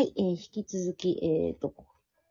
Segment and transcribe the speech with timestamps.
[0.00, 1.74] はい、えー引き続き、えっ、と、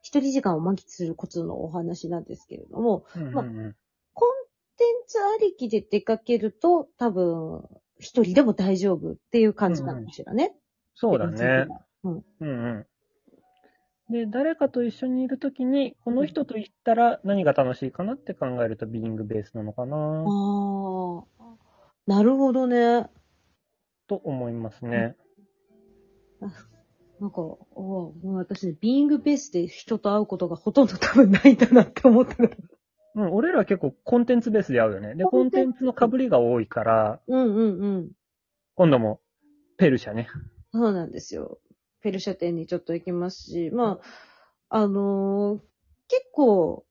[0.01, 3.75] 一人時間を満喫するコツのお話なんですけれども、うんうんまうん
[4.15, 4.29] コン
[4.75, 7.63] テンツありきで出かけると、多分、
[7.99, 10.55] 一人でも大丈夫っていう感じなのかしらね。
[10.95, 11.67] そうだね。
[12.03, 12.23] うん。
[12.39, 12.51] うんう
[14.09, 14.13] ん。
[14.13, 23.07] で、誰かと一緒にいるときに、この人と行ったら何が楽しいかなって考えるとビーイングベースなのかなああ、なるほどね。
[24.07, 25.15] と思いますね。
[27.19, 32.57] なんか、おう私ね、ビーイングベースで人と会うことがほとんど多分ないんだなって思ってる。
[33.15, 35.15] うん、俺ら結構コンテンツベースで会うよね。
[35.15, 38.11] で、コンコンテンテンツの被りが多いから、うんうんうん。
[38.75, 39.19] 今度も
[39.77, 40.29] ペルシャね。
[40.73, 41.59] そうなんですよ。
[42.01, 43.99] ペルシャ店にちょっと行きますし、ま
[44.69, 45.59] あ、あのー
[46.09, 46.85] 結構、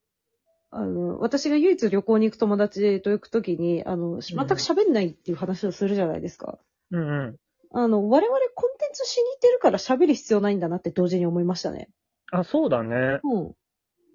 [0.70, 6.58] あの、私が唯一旅行に行く友達と行くときに、あの、全く喋んないっていう話をするじゃないですか。
[6.92, 7.36] うんうん。
[7.72, 11.90] あの、我々コンテンツしに行ってるから喋る必要ないんだなって同時に思いましたね。
[12.32, 13.20] あ、そうだね。
[13.22, 13.54] うん。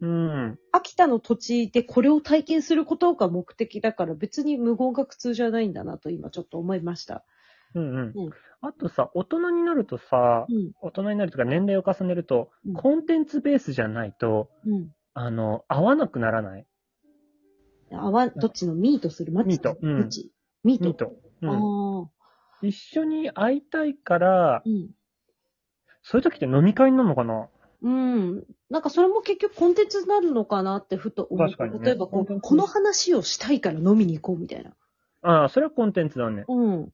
[0.01, 0.59] うん。
[0.71, 7.23] 秋田の土地でこれを体験することが目的だから別に無言が苦痛じゃないんだなと今ちょっと思いました。
[7.75, 7.97] うんうん。
[8.15, 8.29] うん
[8.65, 10.71] あとさ、大人になるとさ、うん。
[10.81, 14.89] 大人になるとか年齢を重ねると、うんコンテンツベースじゃないと、うん。
[15.13, 16.65] あの、合わなくならない
[17.91, 18.73] あわ、どっちの？
[18.73, 19.33] ミートする？
[19.33, 20.31] マッチミートうんどっち？
[20.63, 20.85] ミート？
[20.85, 21.13] ミート。
[21.41, 21.49] うん。
[21.49, 21.59] ああ。
[22.63, 24.89] 一緒に会いたいからう、ん。
[26.01, 27.47] そういう時って飲み会になるのかな？
[27.81, 28.43] うん。
[28.69, 31.47] なんかそれも結局コンテンツになるのかなってふと思う。
[31.47, 34.71] 確かにね例えばここの話をしたいから飲みに行こうみたいな。
[35.21, 36.45] ああ、それはコンテンツだね。
[36.47, 36.93] うん。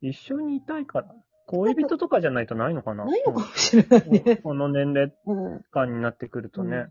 [0.00, 1.14] 一緒にいたいから。
[1.46, 3.04] 恋人とかじゃないとないのかな？
[3.04, 4.36] ないのかもしれないうんね。
[4.42, 5.64] この年齢うん。
[5.70, 6.86] 感になってくるとね、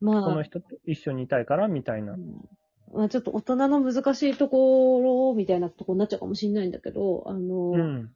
[0.00, 0.22] まあ。
[0.22, 2.14] この人と一緒にいたいからみたいな。
[2.14, 2.48] うん
[2.92, 8.14] まあちょっと大人の難しいところみたいなところになっちゃうかもしれないんだけど、あの、うん。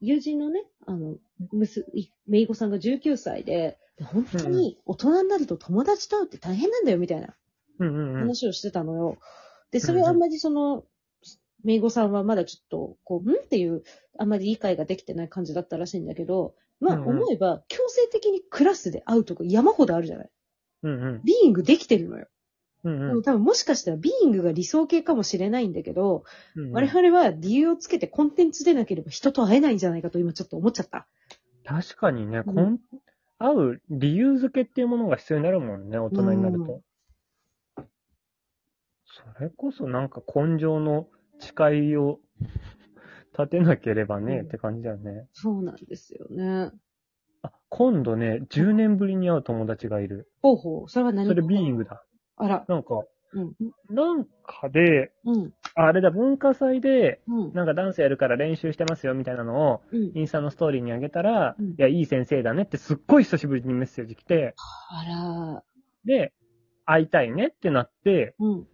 [0.00, 1.16] 友人のね、あの、
[1.52, 7.34] むす、いめいごさんが19歳で、で本当に大人になると友達と会うって大変なんだよみたいな。
[8.18, 9.18] 話をしてたのよ。
[9.70, 10.84] で、それはあんまりその、
[11.64, 13.34] めいごさんはまだちょっと、こう、ん？
[13.34, 13.84] っていう、
[14.18, 20.30] あんまり理解ができてない感じだったらしいんだけど、まあ思えば強制的にクラスで会うとこ山ほどあるじゃない
[20.82, 21.20] うんうん。
[21.24, 22.26] ビーイングできてるのよ。
[22.84, 26.24] うんうんでも多分もしかしたらビーイングが理想形かもしれないんだけど、
[26.56, 26.72] うんうん。
[26.72, 31.06] 我々は理由をつけてコンテンツでなければ人と会えないんじゃないかと今ちょっと思っちゃった。
[31.64, 32.80] 確かにね、うんこん、
[33.38, 36.82] 会う理由付けっていうものが必要になるもんね、大人になると。
[39.06, 41.06] それこそなんか根性の
[41.38, 42.20] 誓いを
[43.38, 45.26] 立てなければね、うんって感じだよね。
[45.32, 46.70] そうなんですよね。
[47.42, 50.30] あ、今度ね、10年ぶりに会う友達がいる。
[50.42, 50.88] ほうほう。
[50.88, 52.04] それは何それビーイングだ。
[52.40, 52.64] あら。
[52.68, 53.54] なんか、うん。
[53.88, 55.52] なんかで、うん。
[55.74, 57.52] ああれだ、文化祭で、うん。
[57.52, 60.12] なんかダンスやるから練習してますよ、みたいなのを、うん。
[60.14, 65.62] インスタのストーリーにあげたら、うんいや、いい先生だねってすっごい久しぶりにメッセージ来て、あら。
[66.04, 66.32] で、
[66.86, 68.66] 会いたいねってなって、うん。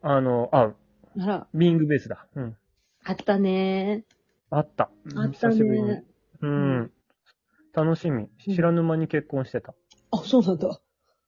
[0.00, 0.76] あの、会う。
[1.20, 1.46] あら。
[1.54, 2.26] ビングベースだ。
[2.34, 2.56] うん。
[3.04, 4.04] あったね
[4.50, 4.90] あった。
[5.16, 6.04] あった久しぶりにね。
[6.40, 6.92] うん。
[7.72, 8.28] 楽しみ。
[8.38, 9.74] 知らぬ間に結婚してた。
[10.10, 10.80] あ、そうなんだ。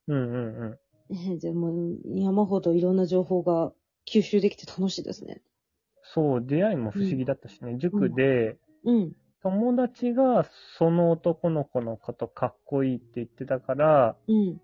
[0.08, 0.78] うんうんうん。
[1.14, 3.72] えーじゃあもう山ほどいろんな情報が
[4.10, 5.42] 吸収できて楽しいですね。
[6.02, 7.76] そう、出会いも不思議だったしね。
[7.78, 9.12] 塾で、うん。
[9.42, 10.46] 友達が
[10.78, 14.60] その男の子のことかっこいいって言ってたから、うん。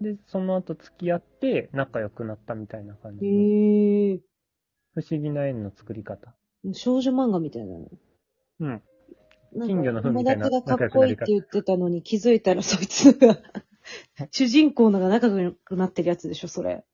[0.00, 3.30] で、その後付き合って仲良くなったみたいな感じの。
[3.30, 4.20] へえ。
[4.94, 6.34] 不思議な縁の作り方。
[6.72, 7.88] 少女漫画みたいなの。
[8.60, 8.82] うん。
[9.66, 13.38] 金魚の糞みたいな友達がかっこいいって言ってたのに気づいたらそいつが
[14.30, 16.84] 主人公のが仲良くなってるやつでしょ、それ。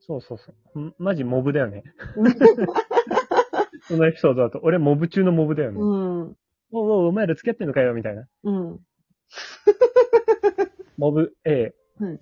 [0.00, 0.80] そうそうそう。
[0.80, 1.82] んマジモブだよね。
[3.88, 5.80] そのエピソードだと、俺モブ中のモブだよね。
[5.80, 6.36] うん。
[6.72, 8.26] おうおう、お前ら付き合ってんのかよ、みたいな。
[8.44, 8.80] うん。
[10.96, 12.20] モブ A はい。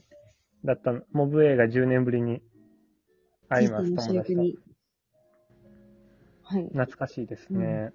[0.65, 1.03] だったの。
[1.13, 2.43] モブ A が10年ぶりに
[3.49, 4.41] 会います、友達と。
[6.43, 6.65] はい。
[6.65, 7.93] 懐かしいですね。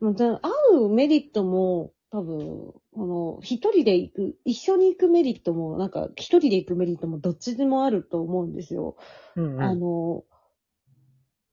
[0.00, 8.96] まあじゃあ会うメリットも、多分、あの、一人で行く、一緒に行くメリットも、なんか、一人で行くメリットもどっちでもあると思うんですよ。
[9.36, 9.62] うんうん。
[9.62, 10.24] あの、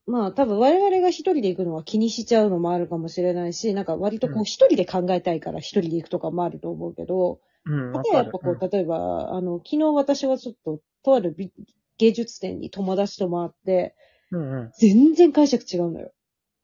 [0.06, 11.52] まあ多分我々が一人で行くのは気にしちゃうのもあるかもしれないし、なんか割とこううん一人で考えたいから一人で行くとかもあると思うけど、うん、あとはやっぱこう、例えば、あの、昨日私はちょっと、とある美
[11.98, 13.96] 芸術展に友達と回って、
[14.30, 14.70] うんうん。
[14.78, 16.12] 全然解釈違うのよ。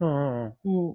[0.00, 0.88] うんうんうん。
[0.90, 0.94] うん。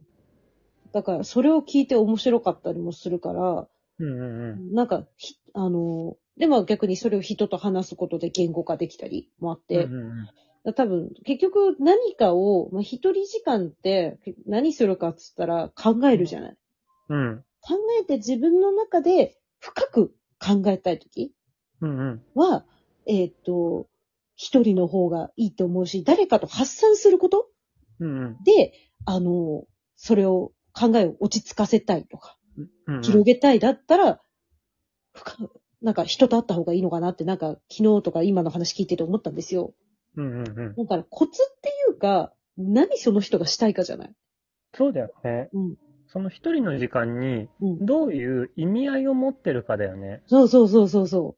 [0.94, 3.68] だから、それを聞いて面白かったりもするから、
[4.00, 4.74] うんうんうん。
[4.74, 10.28] なんか、ひあの、でも逆にそれを人と話すことで言語化できたりもあって、うんうんうん
[10.76, 16.58] 多分、結局何かを、まあ、一人時間って何するかっつったら考えるじゃない。
[17.08, 17.44] うん。
[17.62, 21.34] 考えて自分の中で深く考えたいとき
[21.80, 22.24] うんうん。
[22.36, 22.66] は、
[23.06, 23.88] えっ、と、
[24.36, 27.48] 一人の方がいいと思うし、誰かと発散すること
[28.00, 28.74] うんうんで、
[29.06, 29.64] あの、
[29.96, 32.47] それを、考えを落ち着かせたいとか、うんうん。
[33.02, 34.22] 広げたいだったら、
[35.14, 35.50] 深
[35.82, 39.74] なんか人と会った方がいいのかなって、なんか昨日とか今の話聞いてて思ったんですよ。
[40.16, 40.76] うんうんうん。
[40.76, 44.16] だからコツっていうか、何その人がしたいかじゃない？
[44.74, 45.50] そうだよね。
[45.54, 45.76] うん。
[46.08, 47.86] その一人の時間に、うん。
[47.86, 50.24] どういう意味合いを持ってるかだよね。
[50.26, 51.36] そうそうそうそうそ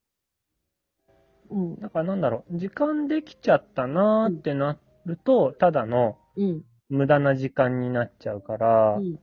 [1.49, 1.55] う。
[1.55, 1.79] うん。
[1.79, 6.63] だからなんだろう、時間できちゃったなーってなると、ただのうん。
[6.87, 9.19] 無駄な時間になっちゃうから、うん。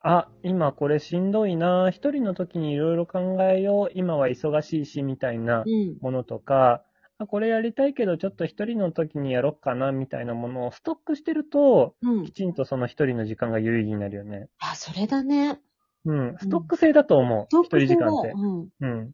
[0.00, 5.98] あ、今これしんどいな、一人の時にいろいろ考えよう、今は忙しいし、みたいなうん。
[6.00, 6.84] ものとか、
[7.18, 12.32] あ、これやりたいけど、ちょっと一人の時にやろっかな、みたいなものをストックしてると、うんき。
[12.32, 14.48] ちんとその一人の時間が有意義になるよね。
[14.60, 15.60] あ、それだね。
[16.04, 16.36] うん。
[16.38, 17.46] ストック制だと思う。
[17.64, 18.30] 一人時間って。
[18.34, 18.68] うん。
[18.80, 19.12] うん。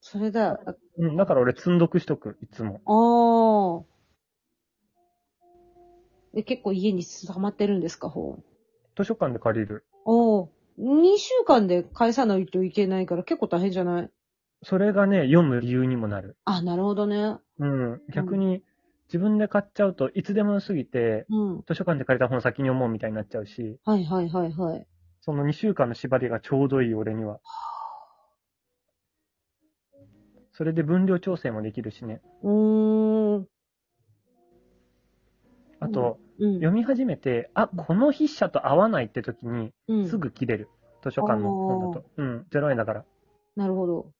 [0.00, 0.60] それだ。
[0.66, 1.16] あうん。
[1.16, 2.80] だから俺積んどくしとく、いつも。
[2.84, 3.84] あー。
[6.34, 8.42] で、結構家に溜まってるんですか、本？
[8.96, 9.84] 図書館で借りる。
[10.04, 10.48] おー。
[10.78, 14.10] 2週間で返さないといけないから結構大変じゃない？
[14.62, 16.36] それがね、読む理由にもなる。
[16.44, 17.36] あ、なるほどね。
[17.58, 18.00] うん。
[18.14, 18.62] 逆に、
[19.08, 21.64] 自分で買っちゃうといつでも過ぎて、うん。
[21.66, 24.86] 図書館で借りた本先に読もうみたいになっちゃうし、はいはいはいはい。
[25.20, 27.40] その2週間の縛りがちょうどいい俺には。
[30.52, 32.20] それで分量調整もできるしね。
[32.42, 33.48] うーん。
[35.80, 36.54] あと、うん。
[36.54, 40.08] 読み始めて、あ、この筆者と合わないって時に、うん。
[40.08, 40.68] すぐ切れる。
[41.02, 42.04] 図書館の本だと。
[42.16, 43.04] うん、0円だから。
[43.54, 44.12] なるほど。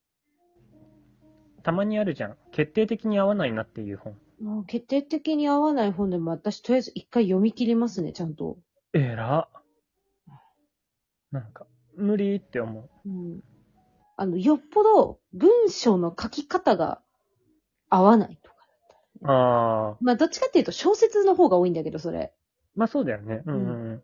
[1.64, 2.36] たまにあるじゃん。
[2.52, 4.16] 決定的に合わないなっていう本。
[4.40, 8.56] もう決定的に合わない本でも私とりあえず一回読み切りますね、ちゃんと。
[8.92, 9.48] えら。
[11.32, 11.66] なんか、
[11.96, 13.08] 無理って思う。
[13.08, 13.40] うん。
[14.16, 17.00] あの、よっぽど文章の書き方が
[17.88, 18.61] 合わないとか。
[19.24, 22.32] ああ、まあ、どっちかっていうと小説の方が多いんだけど、それ。
[22.74, 23.42] まあそうだよね。
[23.46, 24.02] うんうん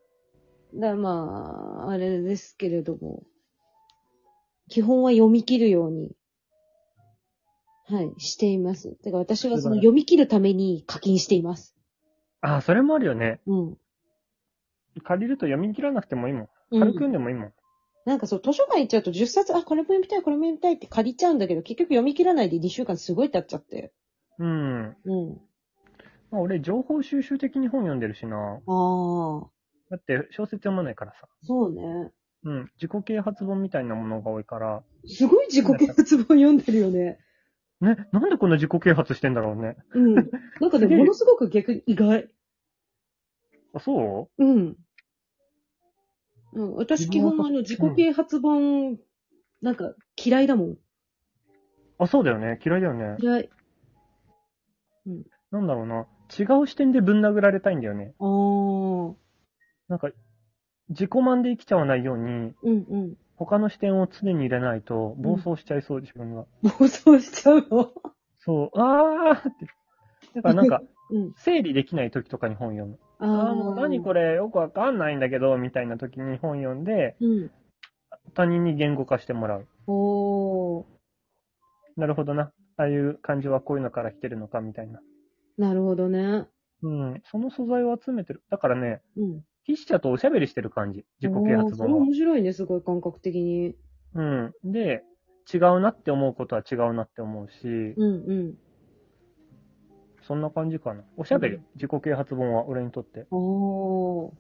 [0.73, 0.81] うん。
[0.81, 3.23] だからまあ、あれですけれども、
[4.69, 6.13] 基本は読み切るように、
[7.87, 8.97] はい、しています。
[8.97, 11.75] てか私はその読み切るために課金しています。
[12.43, 13.41] ああ、それもあるよね。
[13.47, 13.77] うん。
[15.03, 16.49] 借りると読み切らなくてもいいもん。
[16.71, 17.53] うん軽く読んでもいいもん。
[18.05, 23.93] なんかそう、図書館行っちゃうと10冊、あ、これも読みたい、これも読みたいって借りちゃうんだけど、結局読み切らないで2週間すごい経っちゃって。
[24.39, 24.97] うん。
[25.05, 25.41] うん。
[26.31, 28.37] まあ、俺、情報収集的に本読んでるしな。
[28.37, 29.51] ああ、
[29.91, 31.29] だって、小説読まないからさ。
[31.43, 32.13] そうね。
[32.45, 32.71] うん。
[32.81, 34.83] 自己啓発本みたいなものが多いから。
[35.07, 37.19] すごい自己啓発本読んでるよね。
[37.81, 39.77] ね、なんでこんな自己啓発してんだろうね。
[39.93, 40.15] うん。
[40.15, 40.21] な
[40.67, 42.29] んかですげえものすごく逆に意外。
[43.73, 44.45] あ、そう？
[44.45, 44.77] ん。
[46.55, 48.99] うん、私基本あの自己啓発本、
[49.63, 50.71] なんか嫌いだもん。
[50.71, 50.79] う
[51.99, 52.59] あ、そうだよね。
[52.65, 53.17] 嫌いだよね。
[53.21, 53.51] 嫌い。
[55.51, 56.07] なんだろうな。
[56.39, 58.15] 違う視点でぶん殴られたいんだよね。
[58.19, 59.15] ああ。
[59.89, 60.11] なんか、
[60.91, 63.15] 自己満で生きちゃわないように、うんうん。
[63.37, 66.45] 他の視点を常に入れないと、暴走しちゃいそう、自分が。
[66.63, 67.93] 暴走しちゃうの？
[68.41, 69.67] そう、あーって。
[70.35, 71.33] だからなんか、うん。
[71.37, 72.99] 整理できない時とかに本読む。
[73.21, 74.33] ああー、もう何これ。
[74.33, 74.37] れ？
[74.37, 77.51] よくわかんないんだけど、みたいな時に本読んで、うん。
[78.35, 79.67] 他人に言語化してもらう。
[79.87, 80.85] おー。
[81.97, 82.53] なるほどな。
[82.79, 85.01] ああいう感じはこういうのから来てるのか、みたいな。
[85.59, 86.47] なるほどね。
[86.83, 87.21] うん。
[87.25, 88.43] その素材を集めてる。
[88.51, 89.45] だからね、うん。
[89.67, 91.05] 筆者とおしゃべりしてる感じ。
[91.21, 91.97] 自己啓発本は。
[91.97, 93.75] 面白いね、すごい感覚的に。
[94.15, 94.53] うん。
[94.65, 95.03] で、
[95.53, 98.55] 違うなって思うことは違うなって思うし、うんうん。
[100.23, 101.03] そんな感じかな。
[101.17, 101.57] おしゃべり。
[101.57, 103.27] うん自己啓発本は俺にとって。
[103.33, 104.33] おー。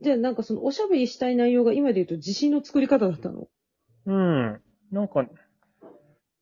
[0.00, 3.48] じゃあなんかそのおしゃべりしたい内容が今で言うと自信の作り方だったの？
[4.06, 4.60] うん。
[4.90, 5.26] なんか、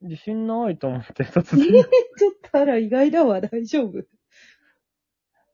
[0.03, 1.83] 自信ないと思って、突えー然。
[2.17, 4.05] ちょっとあら意外だわ、大丈夫。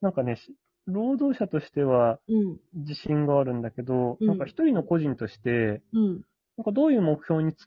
[0.01, 0.55] なんかね、し
[0.87, 2.61] 労働者としてはうん。
[2.75, 6.25] 自信があるんだけど、うんなんか一人の個人として、うん。
[6.57, 7.67] なんかどういう目標につ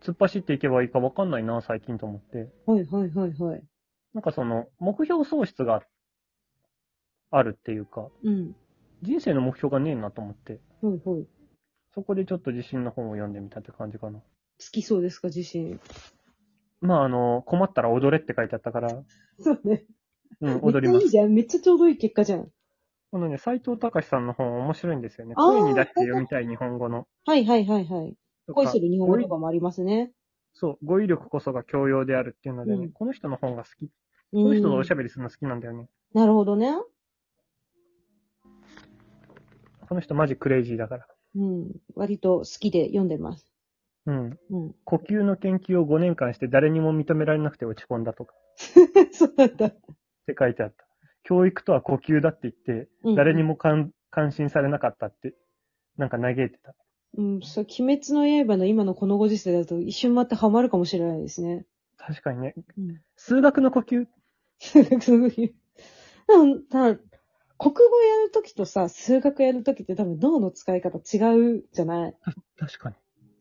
[0.00, 2.48] 突っ走っていけばいいかわかんないな、最近と思って。
[2.66, 3.62] はいはいはいはい。
[4.14, 5.82] なんかその、目標喪失が
[7.30, 8.54] あるっていうか、うん。
[9.02, 11.00] 人生の目標がねえなと思って、はいはい。
[11.04, 11.26] 好
[11.94, 14.20] そこでちょっと自信の本を読んでみたって感じかな。
[14.58, 15.80] きそうですか、自信。
[16.80, 19.02] まああの、困ったら踊れって書いてあったから、
[19.38, 19.84] そうね。
[20.40, 20.98] うん、踊ります。
[20.98, 21.30] めっちゃいいじゃん。
[21.32, 22.50] めっちゃちょうどいい結果じゃん。
[23.10, 25.34] このね、斎藤隆さんの本面白いんですよね。
[25.36, 27.06] あー声に出して読みたい日本語の。
[27.24, 28.16] はいはいはいはい。
[28.46, 30.12] とか恋する日本語とかもありますね。
[30.54, 33.86] そう、語彙力こそが教養であるっていうのでね、うんこの人の本が好き。
[33.86, 33.92] こ
[34.32, 35.88] この人とおしゃべりするの好きなんだよね。
[36.12, 36.74] なるほどね。
[39.88, 41.06] この人マジクレイジーだから。
[41.36, 41.70] うん。
[41.94, 43.55] 割と好きで読んでます。
[44.06, 44.38] うん。
[44.50, 44.74] うん。
[44.84, 48.34] 呼吸の研究を5年間して誰にも認められなくて落ち込んだとか
[49.12, 49.66] そうなんだ。
[49.66, 49.70] っ
[50.26, 50.86] て書いてあった。
[51.24, 55.34] 教育とは呼吸だって言って、うん誰にも関関心されなかったって、
[55.98, 56.74] なんか嘆いてた。
[57.18, 61.66] うん、そう、鬼滅の刃の今のこのご時世だと一瞬待ってハマるかもしれないですね。
[61.98, 62.54] 確かにね。
[62.78, 63.00] うん。
[63.16, 64.06] 数学の呼吸？
[64.58, 65.54] そういう。
[66.28, 67.00] でも、ただ、
[67.58, 72.14] 国語やるときとさ、数学やるときって多分脳の使い方違うじゃない？
[72.58, 72.96] 確かに。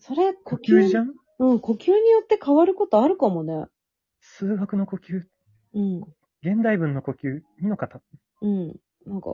[0.07, 0.79] それ、呼呼吸。
[0.85, 1.13] 吸じゃん？
[1.39, 3.65] うん、呼吸によって変わることあるかもね。
[4.21, 5.23] 数学の呼吸？
[5.73, 6.01] うん。
[6.43, 7.39] 現代文の呼吸？
[7.39, 8.01] いいのかた
[8.41, 8.75] うん。
[9.07, 9.29] なんか、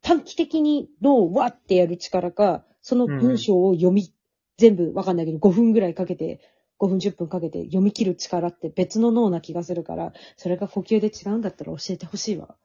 [0.00, 4.14] 短期的に脳をわってやる力か、その文章を読み、
[4.56, 6.40] 全部わかんないけど5分ぐらいかけて、
[6.78, 12.56] 5分10分かけて読み切る力って別の脳な気がするから、それが呼吸で違うんだったら教えてほしいわ。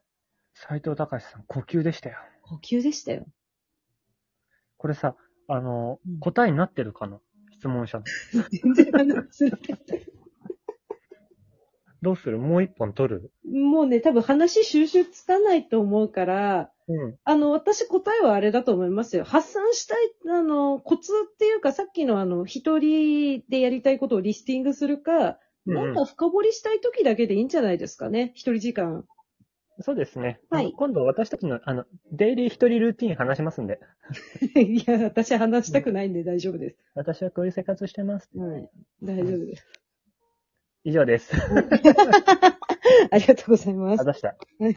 [0.54, 2.16] 斎藤隆さん、呼吸でしたよ。
[2.42, 3.26] 呼吸でしたよ。
[4.78, 5.16] これさ、
[5.48, 7.18] あの、うん答えになってるかな？
[7.62, 8.04] 質問者の。
[8.50, 9.56] 全然話すど
[12.02, 12.38] どうする？
[12.38, 13.30] もう一本取る？
[13.48, 17.16] もうね、多分話収集つかないと思うから、うん。
[17.22, 19.22] あの、私答えはあれだと思いますよ。
[19.22, 28.32] 発散したい、あの、コツっていうか、さっきのあの、一人でやりたいことをリスティングするか、うんなんか深掘りしたい時だけでいいんじゃないですかね。
[28.34, 29.04] 一人時間。
[29.82, 30.40] そうですね。
[30.50, 33.80] はい今度私たちの、あの、デイリー一人ルーティン話しますんで。
[34.56, 36.76] いや、私話したくないんで大丈夫です。
[36.94, 38.30] 私はこういう生活してます。
[38.36, 38.70] はい。
[39.02, 39.66] 大丈夫です。
[40.84, 41.32] 以上です。
[43.10, 44.04] ありがとうございますあ。
[44.04, 44.36] ざした。
[44.58, 44.76] はい